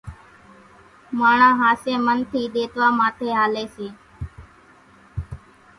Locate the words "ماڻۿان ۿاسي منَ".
1.19-2.17